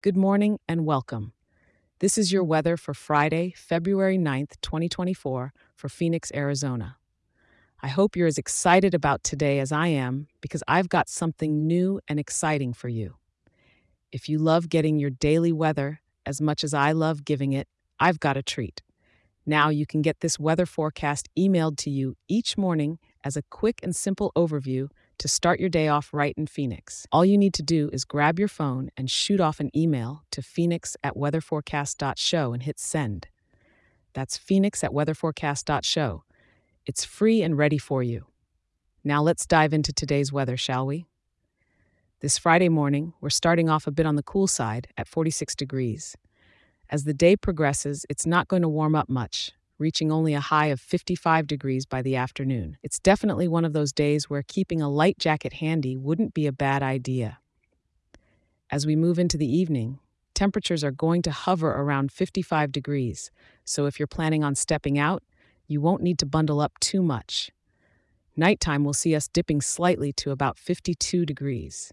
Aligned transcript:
Good 0.00 0.16
morning 0.16 0.60
and 0.68 0.86
welcome. 0.86 1.32
This 1.98 2.18
is 2.18 2.30
your 2.30 2.44
weather 2.44 2.76
for 2.76 2.94
Friday, 2.94 3.52
February 3.56 4.16
9th, 4.16 4.52
2024, 4.62 5.52
for 5.74 5.88
Phoenix, 5.88 6.30
Arizona. 6.32 6.98
I 7.82 7.88
hope 7.88 8.14
you're 8.14 8.28
as 8.28 8.38
excited 8.38 8.94
about 8.94 9.24
today 9.24 9.58
as 9.58 9.72
I 9.72 9.88
am 9.88 10.28
because 10.40 10.62
I've 10.68 10.88
got 10.88 11.08
something 11.08 11.66
new 11.66 11.98
and 12.06 12.20
exciting 12.20 12.74
for 12.74 12.86
you. 12.86 13.16
If 14.12 14.28
you 14.28 14.38
love 14.38 14.68
getting 14.68 15.00
your 15.00 15.10
daily 15.10 15.50
weather 15.50 16.00
as 16.24 16.40
much 16.40 16.62
as 16.62 16.72
I 16.72 16.92
love 16.92 17.24
giving 17.24 17.52
it, 17.52 17.66
I've 17.98 18.20
got 18.20 18.36
a 18.36 18.42
treat. 18.42 18.82
Now 19.44 19.68
you 19.68 19.84
can 19.84 20.00
get 20.00 20.20
this 20.20 20.38
weather 20.38 20.64
forecast 20.64 21.28
emailed 21.36 21.76
to 21.78 21.90
you 21.90 22.14
each 22.28 22.56
morning 22.56 23.00
as 23.24 23.36
a 23.36 23.42
quick 23.42 23.80
and 23.82 23.94
simple 23.94 24.32
overview 24.36 24.88
to 25.18 25.28
start 25.28 25.60
your 25.60 25.68
day 25.68 25.88
off 25.88 26.12
right 26.12 26.34
in 26.36 26.46
Phoenix. 26.46 27.06
All 27.10 27.24
you 27.24 27.36
need 27.36 27.54
to 27.54 27.62
do 27.62 27.90
is 27.92 28.04
grab 28.04 28.38
your 28.38 28.48
phone 28.48 28.90
and 28.96 29.10
shoot 29.10 29.40
off 29.40 29.60
an 29.60 29.70
email 29.76 30.22
to 30.30 30.42
phoenix 30.42 30.96
at 31.02 31.14
weatherforecast.show 31.14 32.52
and 32.52 32.62
hit 32.62 32.78
send. 32.78 33.28
That's 34.14 34.36
phoenix 34.36 34.82
at 34.84 34.90
weatherforecast.show. 34.90 36.24
It's 36.86 37.04
free 37.04 37.42
and 37.42 37.58
ready 37.58 37.78
for 37.78 38.02
you. 38.02 38.26
Now 39.04 39.22
let's 39.22 39.46
dive 39.46 39.72
into 39.72 39.92
today's 39.92 40.32
weather, 40.32 40.56
shall 40.56 40.86
we? 40.86 41.06
This 42.20 42.38
Friday 42.38 42.68
morning, 42.68 43.12
we're 43.20 43.30
starting 43.30 43.68
off 43.68 43.86
a 43.86 43.92
bit 43.92 44.06
on 44.06 44.16
the 44.16 44.22
cool 44.22 44.46
side 44.46 44.88
at 44.96 45.06
46 45.06 45.54
degrees. 45.54 46.16
As 46.90 47.04
the 47.04 47.14
day 47.14 47.36
progresses, 47.36 48.06
it's 48.08 48.26
not 48.26 48.48
going 48.48 48.62
to 48.62 48.68
warm 48.68 48.94
up 48.94 49.08
much, 49.08 49.52
reaching 49.78 50.10
only 50.10 50.34
a 50.34 50.40
high 50.40 50.66
of 50.66 50.80
55 50.80 51.46
degrees 51.46 51.86
by 51.86 52.02
the 52.02 52.16
afternoon. 52.16 52.76
It's 52.82 52.98
definitely 52.98 53.48
one 53.48 53.64
of 53.64 53.72
those 53.72 53.92
days 53.92 54.28
where 54.28 54.42
keeping 54.42 54.82
a 54.82 54.88
light 54.88 55.18
jacket 55.18 55.54
handy 55.54 55.96
wouldn't 55.96 56.34
be 56.34 56.46
a 56.46 56.52
bad 56.52 56.82
idea. 56.82 57.38
As 58.70 58.86
we 58.86 58.96
move 58.96 59.18
into 59.18 59.38
the 59.38 59.50
evening, 59.50 59.98
temperatures 60.34 60.84
are 60.84 60.90
going 60.90 61.22
to 61.22 61.30
hover 61.30 61.70
around 61.70 62.12
55 62.12 62.72
degrees, 62.72 63.30
so 63.64 63.86
if 63.86 63.98
you're 63.98 64.06
planning 64.06 64.44
on 64.44 64.54
stepping 64.54 64.98
out, 64.98 65.22
you 65.66 65.80
won't 65.80 66.02
need 66.02 66.18
to 66.18 66.26
bundle 66.26 66.60
up 66.60 66.78
too 66.80 67.02
much. 67.02 67.50
Nighttime 68.36 68.84
will 68.84 68.92
see 68.92 69.14
us 69.14 69.28
dipping 69.28 69.60
slightly 69.60 70.12
to 70.12 70.30
about 70.30 70.58
52 70.58 71.26
degrees. 71.26 71.92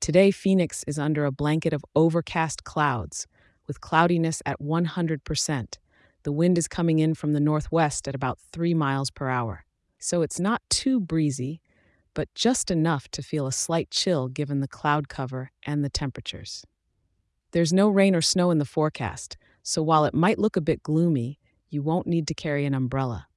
Today, 0.00 0.30
Phoenix 0.30 0.84
is 0.86 0.98
under 0.98 1.26
a 1.26 1.32
blanket 1.32 1.72
of 1.72 1.84
overcast 1.94 2.64
clouds, 2.64 3.26
with 3.66 3.80
cloudiness 3.80 4.42
at 4.46 4.58
100%. 4.58 5.74
The 6.22 6.32
wind 6.32 6.58
is 6.58 6.68
coming 6.68 6.98
in 6.98 7.14
from 7.14 7.32
the 7.32 7.40
northwest 7.40 8.06
at 8.06 8.14
about 8.14 8.38
3 8.52 8.74
miles 8.74 9.10
per 9.10 9.28
hour. 9.28 9.64
So 9.98 10.22
it's 10.22 10.40
not 10.40 10.62
too 10.68 11.00
breezy, 11.00 11.60
but 12.14 12.34
just 12.34 12.70
enough 12.70 13.08
to 13.08 13.22
feel 13.22 13.46
a 13.46 13.52
slight 13.52 13.90
chill 13.90 14.28
given 14.28 14.60
the 14.60 14.68
cloud 14.68 15.08
cover 15.08 15.50
and 15.62 15.84
the 15.84 15.90
temperatures. 15.90 16.64
There's 17.52 17.72
no 17.72 17.88
rain 17.88 18.14
or 18.14 18.22
snow 18.22 18.50
in 18.50 18.58
the 18.58 18.64
forecast, 18.64 19.36
so 19.62 19.82
while 19.82 20.04
it 20.04 20.14
might 20.14 20.38
look 20.38 20.56
a 20.56 20.60
bit 20.60 20.82
gloomy, 20.82 21.38
you 21.68 21.82
won't 21.82 22.06
need 22.06 22.26
to 22.28 22.34
carry 22.34 22.66
an 22.66 22.74
umbrella. 22.74 23.28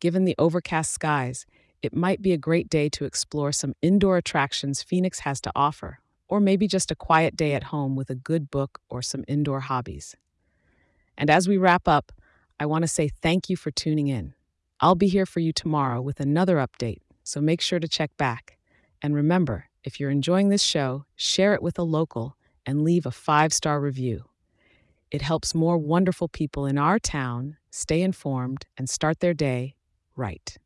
Given 0.00 0.24
the 0.24 0.34
overcast 0.38 0.92
skies, 0.92 1.46
it 1.82 1.94
might 1.94 2.22
be 2.22 2.32
a 2.32 2.38
great 2.38 2.68
day 2.68 2.88
to 2.90 3.04
explore 3.04 3.52
some 3.52 3.74
indoor 3.82 4.16
attractions 4.16 4.82
Phoenix 4.82 5.20
has 5.20 5.40
to 5.42 5.52
offer, 5.54 5.98
or 6.28 6.40
maybe 6.40 6.68
just 6.68 6.90
a 6.90 6.96
quiet 6.96 7.36
day 7.36 7.54
at 7.54 7.64
home 7.64 7.96
with 7.96 8.10
a 8.10 8.14
good 8.14 8.50
book 8.50 8.80
or 8.88 9.02
some 9.02 9.24
indoor 9.26 9.60
hobbies. 9.60 10.14
And 11.16 11.30
as 11.30 11.48
we 11.48 11.56
wrap 11.56 11.86
up, 11.86 12.12
I 12.58 12.66
want 12.66 12.82
to 12.82 12.88
say 12.88 13.08
thank 13.08 13.48
you 13.48 13.56
for 13.56 13.70
tuning 13.70 14.08
in. 14.08 14.34
I'll 14.80 14.94
be 14.94 15.08
here 15.08 15.26
for 15.26 15.40
you 15.40 15.52
tomorrow 15.52 16.00
with 16.00 16.20
another 16.20 16.56
update, 16.56 17.00
so 17.22 17.40
make 17.40 17.60
sure 17.60 17.78
to 17.78 17.88
check 17.88 18.16
back. 18.16 18.58
And 19.00 19.14
remember, 19.14 19.66
if 19.84 19.98
you're 19.98 20.10
enjoying 20.10 20.48
this 20.48 20.62
show, 20.62 21.04
share 21.16 21.54
it 21.54 21.62
with 21.62 21.78
a 21.78 21.82
local 21.82 22.36
and 22.66 22.82
leave 22.82 23.06
a 23.06 23.10
five 23.10 23.52
star 23.52 23.80
review. 23.80 24.24
It 25.10 25.22
helps 25.22 25.54
more 25.54 25.76
wonderful 25.76 26.28
people 26.28 26.66
in 26.66 26.78
our 26.78 26.98
town 26.98 27.56
stay 27.70 28.02
informed 28.02 28.66
and 28.76 28.88
start 28.88 29.20
their 29.20 29.34
day 29.34 29.74
right. 30.16 30.56